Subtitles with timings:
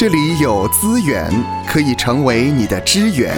[0.00, 1.30] 这里有资源
[1.68, 3.36] 可以成为你的支援。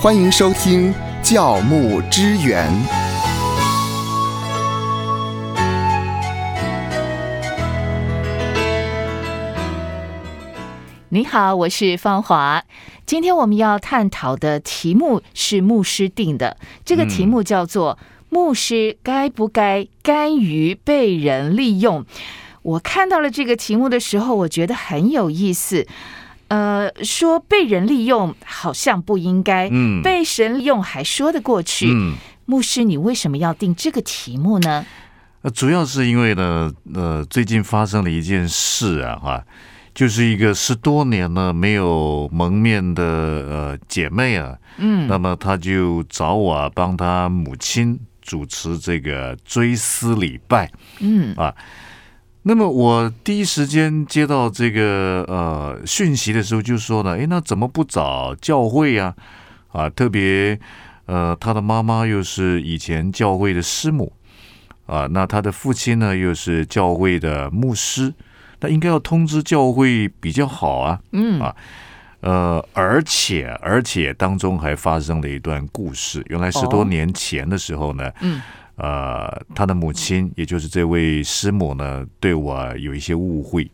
[0.00, 0.90] 欢迎收听
[1.22, 2.66] 教牧支援。
[11.10, 12.64] 你好，我是芳华。
[13.04, 17.98] 今天我们要探讨的题目是牧师定的，这个题目叫做
[18.30, 22.06] “牧师该不该甘于被人利用”。
[22.68, 25.86] 我看到了这个题目的时候，我觉得很有意思。
[26.48, 31.90] 呃，说被人利用好像不应该，嗯被神利用还说得过去。
[31.90, 34.84] 嗯，牧师，你为什么要定这个题目呢？
[35.42, 39.44] 呃，主要是因为呢，呃，最近发生了一件事啊，哈，
[39.94, 50.70] 就是一个十多年呢没有蒙面的呃姐妹啊，嗯那么她就找我啊帮她母亲主持这个追思礼拜。
[51.00, 51.34] 嗯
[52.48, 59.14] 那么我第一时间接到这个呃讯息的时候，就说呢，诶，那怎么不找教会啊？
[59.70, 60.58] 啊，特别
[61.04, 64.10] 呃，他的妈妈又是以前教会的师母
[64.86, 68.14] 啊，那他的父亲呢又是教会的牧师，
[68.60, 70.98] 那应该要通知教会比较好啊。
[71.12, 71.54] 嗯啊
[72.20, 76.24] 呃，而且而且当中还发生了一段故事。
[76.30, 78.40] 原来十多哦年前的时候呢，嗯
[78.78, 83.68] 呃，他的母亲，也就是这位师母呢，对我有一些误会。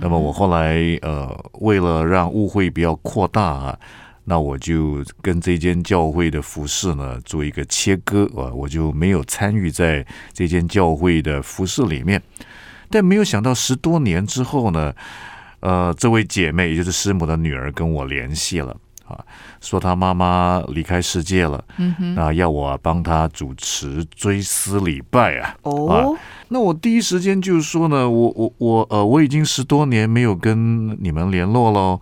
[0.00, 1.28] 那么我后来呃，
[1.60, 3.78] 为了让误会不要扩大啊，
[4.24, 12.22] 那我就跟这间教会的服饰呢做一个切割啊，我就没有参与在这间教会的服饰里面。
[12.90, 14.92] 但没有想到十多年之后呢，
[15.60, 18.74] 呃，这位姐妹，也就是师母的女儿，跟我联系了
[19.10, 19.24] 啊，
[19.60, 21.62] 说他妈妈离开世界了。
[21.76, 25.54] 嗯哼，那要我帮他主持追思礼拜啊。
[25.62, 26.16] 哦，
[26.48, 32.00] 那我第一时间就是说呢，我我我呃，我已经十多年没有跟你们联络喽。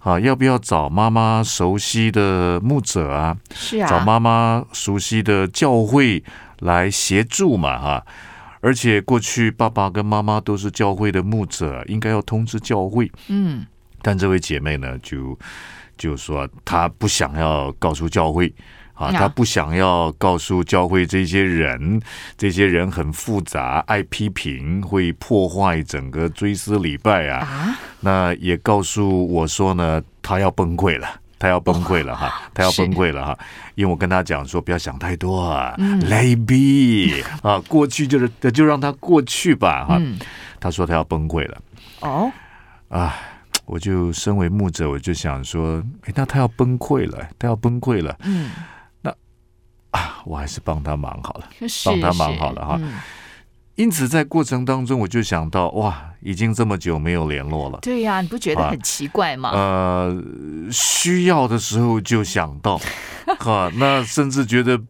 [0.00, 3.36] 啊，要不要找妈妈熟悉的牧者啊？
[3.52, 6.22] 是啊，找妈妈熟悉的教会
[6.60, 7.76] 来协助嘛？
[7.76, 8.06] 哈、
[8.60, 13.10] 而且过去爸爸跟妈妈都是教会的牧者，应该要通知教会。
[13.26, 13.66] 嗯
[14.00, 15.36] 但这位姐妹呢，就
[15.96, 18.52] 就是说他不想要告诉教会
[18.94, 22.00] 啊，他不想要告诉教会这些人，
[22.36, 27.38] 这些人很复杂，爱批评，会破坏整个追思礼拜啊。
[27.40, 31.08] 啊，那也告诉我说呢，他要崩溃了。
[31.38, 33.38] 他要崩溃了哈，他要崩溃了哈，
[33.74, 39.98] 因为我跟他讲说不要想太多啊、嗯 l e t it be 啊，过去就是就让他过去吧哈。
[40.00, 40.18] 嗯
[40.58, 41.60] 她说他要崩溃了。
[42.00, 42.32] 哦，
[42.88, 43.14] 啊，
[43.66, 48.16] 我就身为牧者，我就想说，诶，那他要崩溃了，他要崩溃了。
[48.20, 48.50] 嗯，
[49.02, 49.10] 那
[49.90, 51.48] 啊，我还是帮他忙好了。
[51.68, 52.78] 是帮他忙好了哈。
[52.80, 52.94] 嗯。
[53.74, 58.70] 因此，在过程当中，我就想到，哇，已经这么久没有联络了，对呀、你不觉得啊。
[58.70, 59.50] 很奇怪吗？
[59.50, 60.22] 呃，
[60.72, 62.80] 需要的时候就想到，
[63.38, 64.80] 哈，那甚至觉得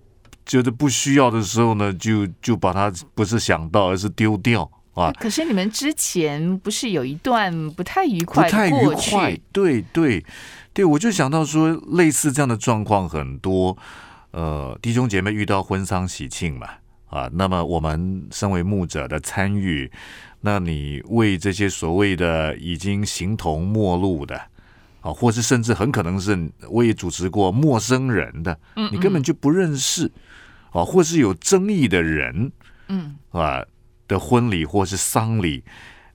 [0.45, 10.25] 觉得不需要的时候呢，就就把它不是想到，而是丢掉啊，可是你们之前不是有一段不太愉快不太愉快，对对
[10.73, 13.77] 对，我就想到说，类似这样的状况很多，
[14.31, 16.69] 呃，弟兄姐妹遇到婚丧喜庆嘛，
[17.11, 19.91] 啊，那么我们身为牧者的参与，
[20.41, 24.41] 那你为这些所谓的已经形同陌路的。
[25.03, 28.91] 啊，或是甚至很可能是我也主持过陌生人的，嗯。
[28.93, 30.11] 你根本就不认识，
[30.73, 32.51] 啊，或是有争议的人，
[32.89, 33.15] 嗯。
[33.31, 33.63] 啊
[34.09, 35.65] 的婚礼或是丧礼，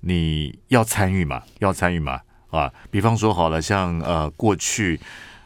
[0.01, 1.43] 你要参与吗？
[1.59, 2.19] 要参与吗？
[2.49, 4.99] 啊，比方说好了，像呃过去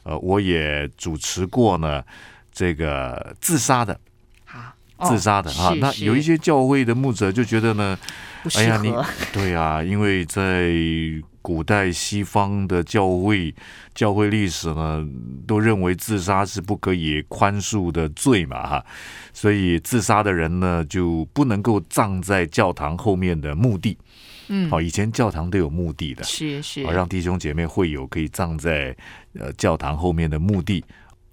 [0.03, 2.03] 呃我也主持过呢，
[2.51, 3.99] 这个自杀的
[4.45, 7.97] 好自杀的啊，那有一些教会的牧者就觉得呢，
[8.55, 10.71] 哎呀，你合，对啊，因为在
[11.45, 13.53] 古代西方的教会
[13.93, 15.07] 教会历史呢，
[15.45, 18.85] 都认为自杀是不可以宽恕的罪嘛，哈，
[19.31, 23.95] 所以自杀的人呢就不能够葬在教堂后面的墓地。
[24.47, 28.97] 嗯，好，以前教堂都有墓地的，是是好，让弟兄姐妹会友可以葬在
[29.33, 30.83] 呃教堂后面的墓地。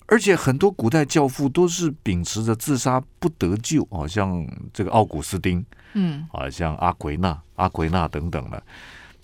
[0.09, 8.63] 而且很多古代教父都是秉持着自杀不得救，好像这个奥古斯丁，嗯啊，像阿奎那、阿奎那等等的。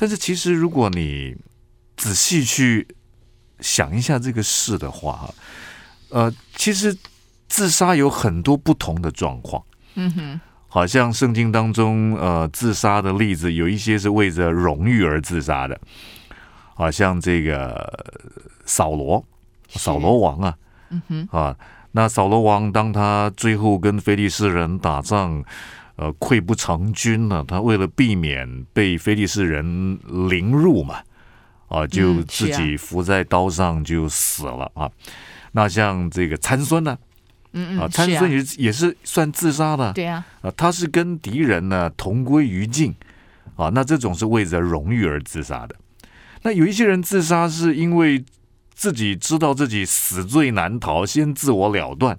[0.00, 1.36] 但是其实如果你
[1.96, 2.86] 仔细去
[3.58, 5.28] 想一下这个事的话，
[6.10, 6.96] 呃，其实
[7.48, 9.60] 自杀有很多不同的状况。
[9.96, 10.40] 嗯哼。
[10.68, 15.80] 好像圣经当中，呃，自杀的例子有一些是为着荣誉而自杀的，
[16.74, 18.06] 好像这个
[18.66, 19.24] 扫罗，
[19.66, 19.78] 是。
[19.80, 20.56] 扫罗王啊，
[20.90, 21.28] 嗯哼。
[21.32, 21.56] 啊，
[21.92, 25.42] 那扫罗王当他最后跟非利士人打仗，
[25.98, 29.98] 呃，溃不成军了，他为了避免被非利士人
[30.30, 31.00] 凌辱嘛，
[31.66, 34.88] 啊，就自己伏在刀上就死了啊。
[35.50, 36.96] 那像这个参孙呢，
[37.50, 42.94] 嗯嗯，啊，参孙也是也是算自杀的，对啊，啊，他是跟敌人呢同归于尽
[43.56, 45.74] 啊，那这种是为着荣誉而自杀的。
[46.42, 48.24] 那有一些人自杀是因为
[48.72, 52.16] 自己知道自己死罪难逃，先自我了断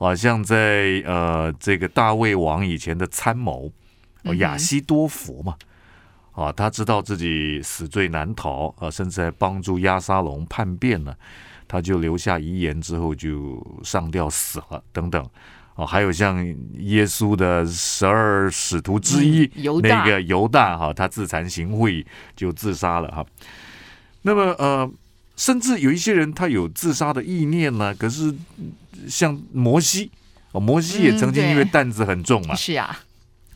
[0.00, 3.70] 啊，像在呃这个大卫王以前的参谋
[4.24, 5.54] 嗯哼亚西多佛嘛。
[6.32, 11.14] 啊，他知道自己死罪难逃啊，甚至还帮助亚沙龙叛变了，
[11.68, 15.28] 他就留下遗言之后就上吊死了等等。
[15.74, 16.42] 哦，还有像
[16.78, 19.50] 耶稣的十二使徒之一、
[19.82, 23.26] 那个犹大哈，他自惭形秽就自杀了哈。
[24.22, 24.90] 那么呃，
[25.36, 28.72] 甚至有一些人他有自杀的意念呢，可是嗯
[29.08, 30.10] 像摩西，
[30.52, 33.00] 哦，摩西也嗯曾经因为担子很重嘛，是啊，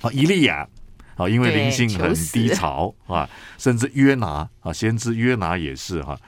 [0.02, 0.68] 哦，以利亚
[1.16, 6.18] 啊，因为灵性很低潮啊，甚至约拿啊，先知约拿也是哈、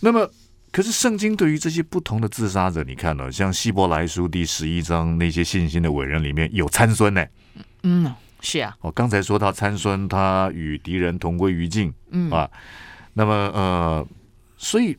[0.00, 0.30] 那么，
[0.70, 7.26] 可是圣经对于这些不同的自杀者，你看了、像希伯来书第十一章那些信心的伟人里面有参孙呢。
[7.82, 12.30] 嗯，是啊，哦，刚才说到参孙，他与敌人同归于尽嗯。
[12.30, 12.48] 啊。
[13.14, 14.06] 那么呃，
[14.56, 14.96] 所以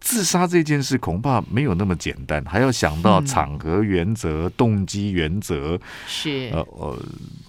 [0.00, 3.26] 自杀这件事恐怕没有那么简单，还要想到嗯。
[3.26, 6.50] 场合原则、动机原则，是。
[6.52, 6.98] 呃呃，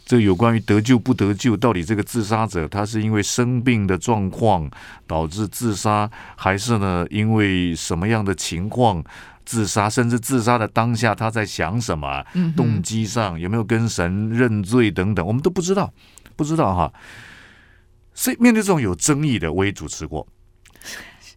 [0.06, 4.70] 这有关于得救不得救，到底这个自杀者他是因为生病的状况
[5.06, 9.04] 导致自杀，还是呢因为什么样的情况
[9.46, 15.94] 自杀，甚至自杀的当下他在想什么，嗯动机上有没有跟神认罪等等，我们都不知道，
[16.36, 16.92] 不知道哈。
[18.14, 20.28] 所以面对这种有争议的，我也主持过，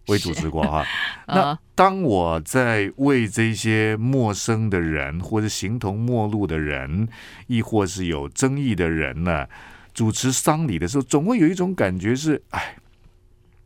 [0.06, 0.84] 我也主持过哈。
[1.28, 7.08] 那呃当我在为这些陌生的人，或者形同陌路的人，
[7.46, 9.46] 亦或是有争议的人呢，
[9.93, 12.76] 主持丧礼的时候，总会有一种感觉是，哎，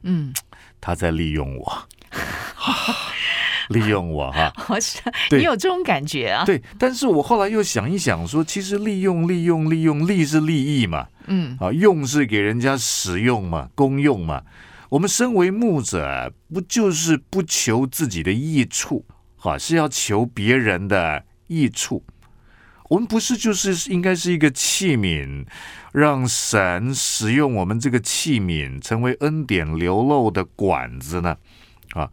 [0.02, 0.32] 嗯，
[0.80, 1.88] 他在利用我
[3.68, 4.52] 利用我哈。
[4.68, 6.44] 我是对你有这种感觉啊？
[6.46, 14.42] 对，但是我后来又想一想说，其实利用、利用、利用，利是利益嘛，嗯，啊，用是给人家使用嘛，公用嘛。
[14.90, 19.04] 我们身为牧者，不就是不求自己的益处，
[19.40, 22.04] 啊，是要求别人的益处。
[22.88, 25.44] 我们不是就是应该是一个器皿，
[25.92, 31.36] 让神使用我们这个器皿，成为恩典流露的管子呢？
[31.94, 32.08] 啊，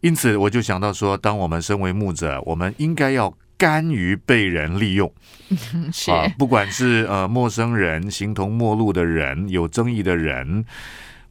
[0.00, 5.12] 因此我就想到说，当我们身为牧者，我们应该要甘于被人利用。
[6.08, 10.64] 啊，不管是呃陌生人、形同陌路的人、有争议的人，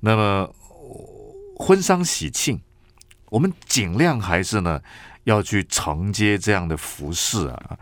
[0.02, 0.48] 那么
[1.58, 2.60] 婚丧喜庆，
[3.30, 4.82] 我们尽量还是呢
[5.26, 7.78] 要去承接这样的服饰啊。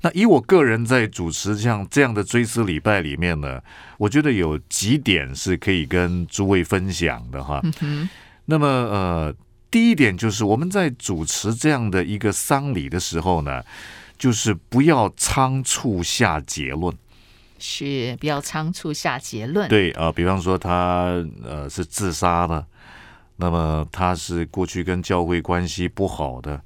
[0.00, 3.60] 那以我个人在主持像这样的追思礼拜里面呢，
[3.96, 7.60] 我觉得有几点是可以跟诸位分享的哈。
[7.80, 8.08] 嗯，
[8.44, 9.34] 那么呃，
[9.70, 13.62] 第一点就是我们在主持这样的一个丧礼的时候呢，
[14.16, 16.96] 就是不要仓促下结论。
[17.58, 19.68] 是不要仓促下结论。
[19.68, 22.64] 对啊、比方说他呃是自杀的，
[23.40, 26.60] 那么他是过去跟教会关系不好的，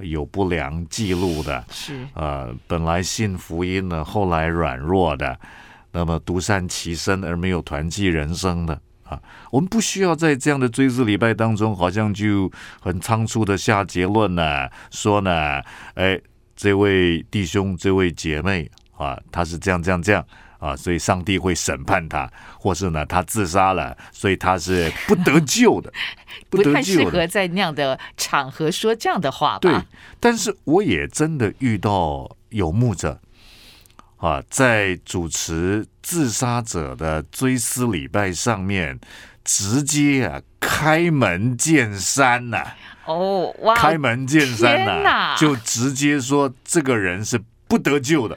[0.00, 5.40] 有不良记录的，是呃，本来信福音呢，后来软弱的，
[5.90, 9.18] 那么独善其身而没有团契人生的啊，
[9.50, 15.62] 我们不需要在这样的追思礼拜当中，好像就很仓促的下结论呢，说呢，
[15.94, 16.20] 哎，
[16.54, 20.22] 这位弟兄、这位姐妹啊，他是这样、这样、这样。
[20.58, 25.92] 啊，所以上帝会审判他，或是呢，他自杀了，所以他是不得救的，
[26.50, 27.26] 不得太适合。
[27.26, 29.60] 在那样的场合说这样的话吧？
[29.60, 29.74] 对，
[30.18, 33.20] 但是我也真的遇到有牧者
[34.16, 38.98] 啊，在主持自杀者的追思礼拜上面，
[39.44, 42.72] 直接啊开门见山呐、
[43.04, 48.36] 哦，哇，开门见山呐、就直接说这个人是不得救的。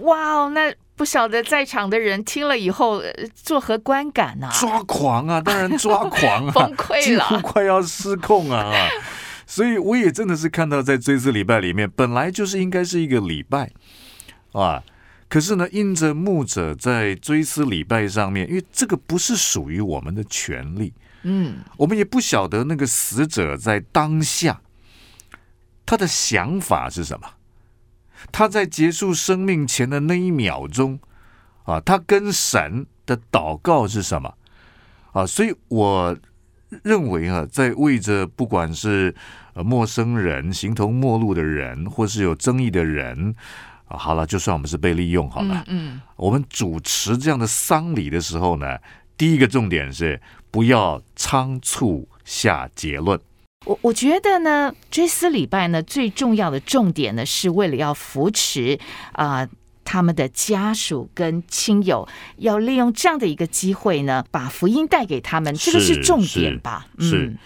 [0.00, 7.02] 哇哦，那不晓得在场的人听了以后呃作何观感呢、抓狂啊， 当然抓狂啊，崩溃了。
[7.02, 8.58] 几乎快要失控啊！
[8.64, 8.88] 啊
[9.46, 13.70] 所以我也真的是看到，在追思礼拜里面，本来就是应该是一个礼拜
[14.52, 14.82] 啊，
[15.28, 20.94] 可是呢，因着牧者在追思礼拜上面，因为这个不是属于我们的权利，
[21.24, 24.60] 嗯，我们也不晓得那个死者在当下
[25.84, 27.28] 他的想法是什么，
[28.30, 31.00] 他在结束生命前的那一秒钟
[31.64, 34.34] 啊，他跟神的祷告是什么
[35.12, 35.26] 啊？
[35.26, 36.16] 所以我
[36.82, 39.14] 认为啊，在为着不管是
[39.54, 43.34] 呃陌生人、形同陌路的人，或是有争议的人。
[43.88, 48.78] 啊，好了，就算我们是被利用好了，嗯嗯，我们主持这样的丧礼的时候呢，
[49.18, 50.18] 第一个重点是
[50.50, 53.20] 不要仓促下结论。
[53.64, 58.78] 我我觉得呢，追思礼拜呢，最重要的重点呢，是为了要扶持
[59.12, 59.48] 啊、
[59.84, 66.86] 他们的家属跟亲友，要利用这样的一个机会呢，把福音带给他们，这个是是重点吧？
[66.98, 67.38] 是嗯，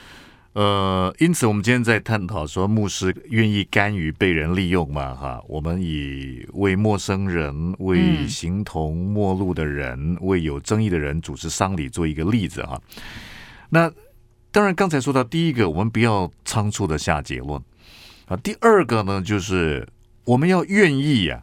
[0.52, 5.14] 呃，因此我们今天在探讨说，牧师愿意甘于被人利用嘛？
[5.14, 12.80] 哈，我们以为陌生人、为嗯形同陌路的人、为有争议的人主持丧礼做一个例子哈。
[13.68, 13.90] 那
[14.56, 17.60] 当然，刚才说到第一个，我们不要仓促的下结论。
[18.25, 18.34] 啊。
[18.38, 19.86] 第二个呢，就是
[20.25, 21.42] 我们要愿意呀、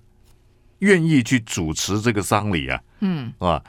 [0.79, 2.81] 愿意去主持这个丧礼啊。
[3.01, 3.31] 嗯。
[3.37, 3.61] 啊，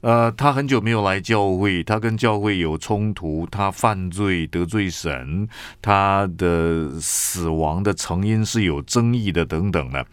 [0.00, 5.46] 呃，他很久没有来教会，他跟教会有冲突，他犯罪得罪神，
[5.82, 10.06] 他的死亡的成因是有争议的等等的，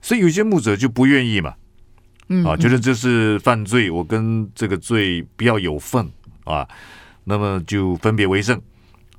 [0.00, 1.54] 所以有些牧者就不愿意嘛，
[2.28, 6.10] 嗯啊，觉得这是犯罪，我跟这个罪不要有份。
[6.44, 6.66] 啊，
[7.28, 8.60] 那么就分别为圣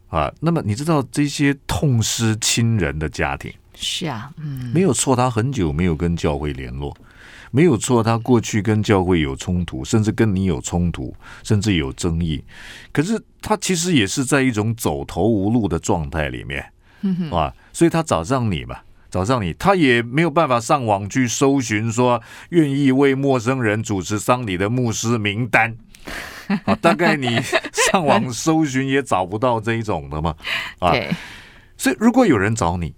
[0.08, 0.32] 啊。
[0.42, 3.54] 那么你知道这些痛失亲人的家庭？
[3.76, 6.94] 是啊，嗯没有错，他很久没有跟教会联络，
[7.52, 12.44] 没有错，他过去跟教会有冲突，甚至跟你有冲突，甚至有争议。
[12.92, 16.66] 可是他其实也是在一种走投无路的状态里面，
[17.32, 18.76] 啊，所以他找上你嘛。
[19.12, 25.76] 找上你，他也没有办法上网去搜寻说愿意为陌生人主持丧礼的牧师名单，
[26.66, 27.28] 啊，大概你
[27.92, 30.36] 上网搜寻也找不到这一种的嘛，
[30.80, 30.94] 啊，
[31.78, 32.94] 所以，如果有人找你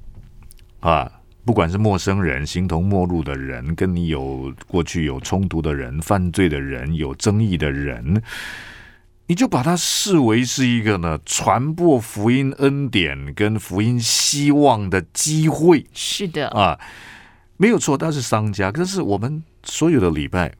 [0.79, 1.11] 啊，
[1.45, 8.21] 不管是陌生人、形同陌路的人，跟你有过去有冲突的人、犯罪的人、有争议的人，
[9.27, 15.85] 你就把它视为是一个呢传播福音恩典跟福音希望的机会。
[15.93, 16.79] 是的，啊，
[17.57, 20.51] 没有错，他是商家，可是我们所有的礼拜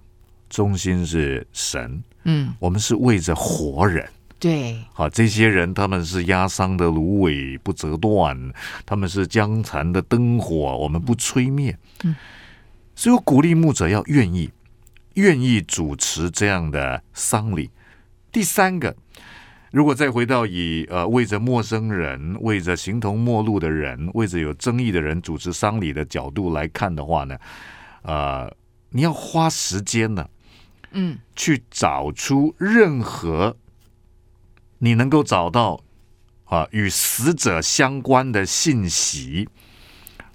[0.50, 4.08] 中心是神，嗯，我们是为着活人。
[4.42, 8.52] 对，好，这些人他们是压伤的芦苇不折断，
[8.88, 11.78] 他们是将残的灯火，我们不吹灭。
[12.04, 12.16] 嗯，
[12.96, 14.50] 所以我鼓励牧者要愿意，
[15.14, 17.70] 愿意主持这样的丧礼。
[18.32, 18.96] 第三个，
[19.70, 27.38] 如果再回到以呃为着陌生人、为着形同陌路的人、为着有争议的人主持丧礼的角度来看的话呢，
[28.02, 28.52] 呃，
[28.90, 30.28] 你要花时间呢，
[30.94, 33.56] 嗯去找出任何
[34.84, 35.80] 你能够找到
[36.46, 39.48] 啊与死者相关的信息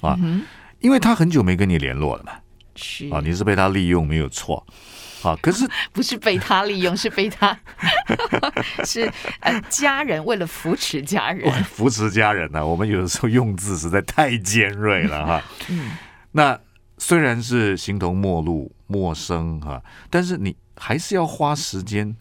[0.00, 0.42] 啊，嗯
[0.80, 2.32] 因为他很久没跟你联络了嘛，
[2.76, 4.64] 是啊，你是被他利用没有错，
[5.22, 7.58] 啊，可是 不是被他利用，是被他
[8.84, 9.10] 是
[9.40, 15.42] 呃家人为了扶持家人，扶持家人呢、我们有的时候用字实在太尖锐了哈。
[15.68, 15.92] 嗯
[16.32, 16.58] 那
[16.98, 22.14] 虽然是形同陌路、陌生哈，但是你还是要花时间。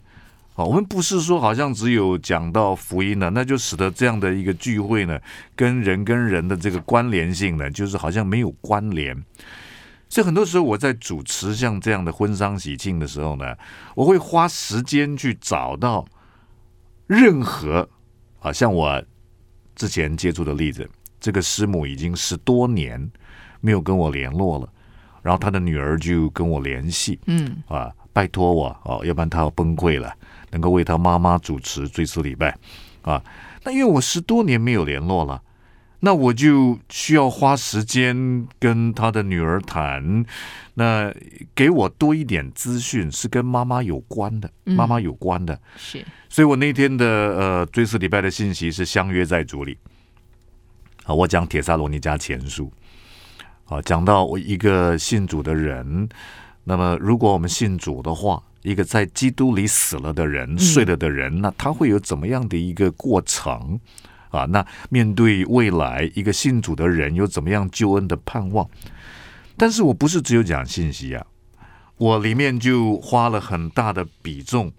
[0.56, 5.20] 啊，我们不是说好像只有讲到福音呢，那就使得这样的一个聚会呢，
[5.54, 9.14] 跟人跟人的这个关联性呢，就是好像没有关联。
[10.08, 13.54] 所以很多时候我在主持像这样的婚丧喜庆的时候呢，
[13.94, 16.06] 我会花时间去找到
[17.06, 17.86] 任何，
[18.40, 19.02] 啊，像我
[19.74, 20.88] 之前接触的例子，
[21.20, 23.10] 这个师母已经十多年
[23.60, 24.68] 没有跟我联络了，
[25.22, 30.14] 然后她的女儿就跟我联系嗯啊，拜托我哦，要不然她要崩溃了，
[30.56, 32.56] 能够为他妈妈主持追思礼拜
[33.02, 33.22] 啊。
[33.62, 35.42] 那因为我十多年没有联络了。
[36.00, 40.24] 那我就需要花时间跟他的女儿谈，
[40.74, 41.12] 那
[41.54, 45.58] 给我多一点资讯，是跟妈妈有关的，嗯妈妈有关的。
[45.76, 49.76] 是所以我那天的呃追思礼拜的信息是相约在主里
[51.04, 52.70] 啊，我讲铁萨罗尼加前书
[53.64, 56.08] 啊，讲到我一个信主的人，
[56.64, 63.78] 那么如果我们信主的话，一个在基督里死了的人、睡了的人，那他会有怎么样的一个过程
[64.30, 64.44] 啊？
[64.46, 68.68] 那面对未来一个信主的人有怎么样救恩的盼望？
[69.56, 71.24] 但是我不是只有讲信息啊，
[71.96, 74.72] 我里面就花了很大的比重。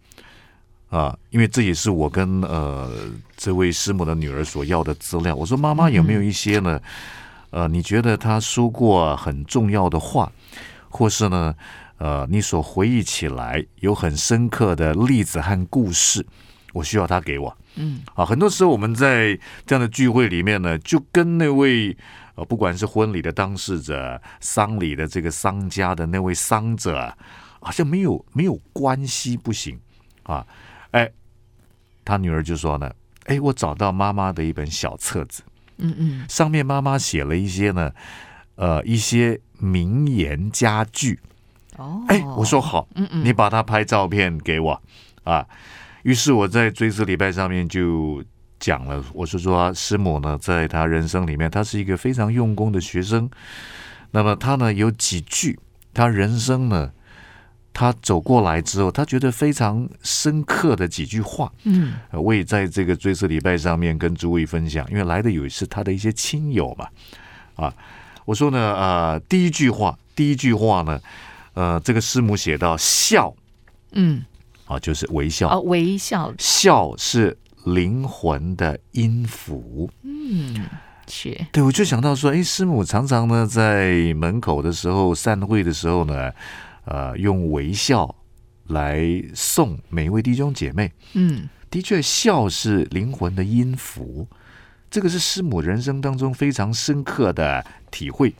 [0.89, 2.89] 啊，因为这也是我跟呃
[3.35, 5.35] 这位师母的女儿所要的资料。
[5.35, 6.79] 我说妈妈有没有一些呢？
[7.49, 10.31] 呃，你觉得她说过很重要的话，
[10.89, 11.53] 或是呢，
[11.97, 16.25] 呃，你所回忆起来有很深刻的例子和故事，
[16.73, 17.57] 我需要他给我。
[17.75, 21.95] 嗯啊，很多时候我们在这样的聚会里面呢，就跟那位
[22.35, 27.17] 呃，不管是婚礼的当事者、丧礼的这个商家的那位丧者啊，
[27.59, 29.79] 好像没有没有关系，不行
[30.23, 30.45] 啊。
[30.91, 31.11] 哎，
[32.03, 32.91] 他女儿就说呢，
[33.25, 35.43] 哎，我找到妈妈的一本小册子，
[35.77, 37.91] 嗯嗯上面妈妈写了一些呢，
[38.55, 41.19] 呃，一些名言佳句
[41.77, 44.81] 哦，哎，我说好，嗯嗯，你把他拍照片给我
[45.23, 45.45] 啊。
[46.03, 48.23] 于是我在追思礼拜上面就
[48.59, 53.29] 讲了，我是说师母呢，在他人生里面，他是一个非常用功的学生。
[54.11, 55.59] 那么他呢有几句，
[55.93, 56.91] 他人生呢，
[57.73, 66.87] 他走过来之后，他觉得非常深刻的几句话，嗯呃我也在这个追思礼拜上面跟诸位分享，因为来的有是他的一些亲友嘛，
[67.55, 67.73] 啊，
[68.23, 70.99] 我说呢，呃，第一句话，第一句话呢，
[71.57, 73.33] 呃，这个师母写到笑。
[73.93, 74.23] 嗯，
[74.67, 77.35] 啊，就是微笑，哦，微笑，笑是
[77.65, 79.89] 灵魂的音符。
[80.03, 80.67] 嗯，
[81.07, 86.31] 是，对，我就想到说，哎，师母常常呢在门口的时候散会的时候呢，
[86.85, 88.15] 呃，用微笑
[88.67, 90.91] 来送每一位弟兄姐妹。
[91.13, 91.49] 嗯。
[91.71, 94.27] 的确，笑是灵魂的音符，
[94.91, 98.33] 这个是师母人生当中非常深刻的体会。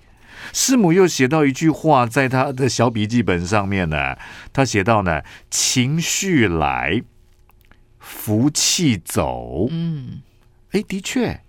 [0.54, 4.18] 师母又写到一句话，在他的小笔记本上面呢，
[4.52, 7.04] 他写到呢：情绪来，
[8.00, 9.68] 福气走。
[9.70, 10.22] 嗯
[10.72, 11.42] 哎，的确，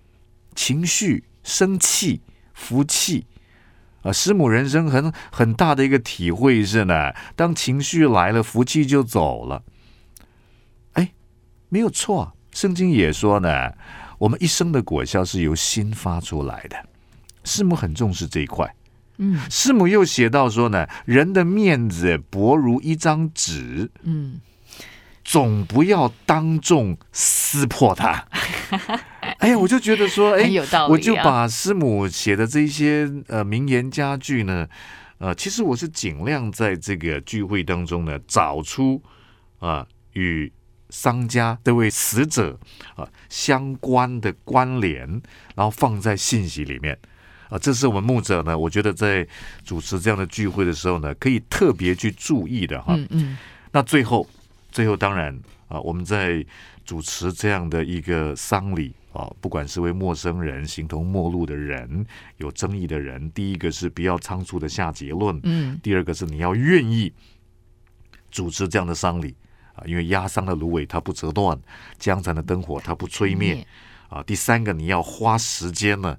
[0.55, 2.21] 情绪、生气、
[2.55, 3.27] 福气，
[4.03, 9.65] 啊，师母人生很很大的一个体会是呢，当情绪来了，福气就走了。
[10.93, 11.13] 哎，
[11.69, 13.73] 没有错，圣经也说呢，
[14.19, 16.77] 我们一生的果效是由心发出来的。
[17.45, 18.73] 师母很重视这一块。
[19.19, 24.41] 嗯师母又写到说呢，人的面子薄如一张纸，嗯，
[25.25, 28.27] 总不要当众撕破它。
[29.39, 34.67] 哎呀，我就觉得说，哎，有道理、啊，我就把师母写的这些呃名言佳句呢，
[35.19, 39.03] 呃，其实我是尽量在这个聚会当中呢，找出
[39.59, 40.53] 啊、与
[40.91, 42.59] 商家这位死者
[42.95, 45.07] 啊、相关的关联，
[45.55, 46.97] 然后放在信息里面。
[47.49, 49.27] 啊，这是我们牧者呢，我觉得在
[49.65, 52.95] 主持这样的聚会的时候呢，可以特别去注意的哈。
[52.95, 53.39] 嗯嗯
[53.73, 54.29] 那最后，
[54.71, 55.39] 最后当然
[55.69, 56.45] 啊，我们在
[56.85, 62.07] 主持这样的一个丧礼啊，不管是为陌生人、形同陌路的人、
[62.39, 67.13] 有争议的人，第一个是不要仓促的下结论，嗯第二个是你要愿意
[68.31, 69.35] 主持这样的丧礼
[69.75, 71.59] 啊，因为压伤的芦苇它不折断，
[71.99, 73.67] 江残的灯火它不吹灭
[74.09, 74.23] 啊。
[74.23, 76.17] 第三个，你要花时间呢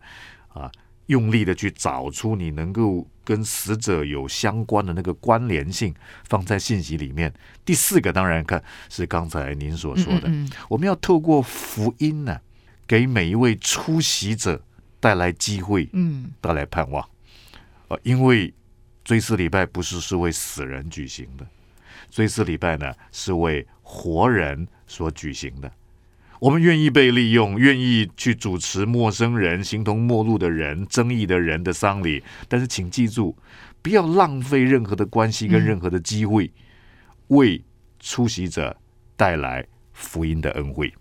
[0.53, 0.71] 啊，
[1.09, 5.93] 用力的去找出你能够跟死者有相关的那个关联性，
[6.25, 7.33] 放在信息里面。
[7.65, 12.39] 第四个，当然看是刚才您所说的，嗯嗯我们要透过福音呢，
[12.87, 14.63] 给每一位出席者
[14.99, 17.03] 带来机会，嗯带来盼望。
[17.87, 18.53] 呃，因为
[19.03, 21.47] 追思礼拜不是是为死人举行的，
[22.11, 25.71] 追思礼拜呢是为活人所举行的。
[26.39, 33.35] 我们愿意被利用，愿意去主持陌生人、形同陌路的人、争议的人的丧礼，但是请记住，
[33.81, 36.49] 不要浪费任何的关系跟任何的机会，
[37.27, 37.61] 为
[37.99, 38.77] 出席者
[39.17, 40.93] 带来福音的恩惠。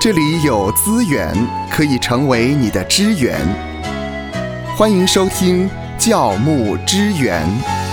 [0.00, 1.32] 这里有资源
[1.70, 3.38] 可以成为你的支援，
[4.76, 7.85] 欢迎收听教牧支援。